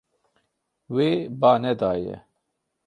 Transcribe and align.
Wê 0.93 1.09
ba 1.39 1.51
nedaye. 1.61 2.15